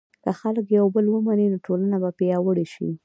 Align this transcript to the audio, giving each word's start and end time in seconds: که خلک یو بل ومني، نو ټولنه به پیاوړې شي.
که 0.23 0.31
خلک 0.39 0.65
یو 0.77 0.87
بل 0.95 1.05
ومني، 1.09 1.47
نو 1.53 1.57
ټولنه 1.65 1.95
به 2.01 2.09
پیاوړې 2.19 2.65
شي. 2.73 2.89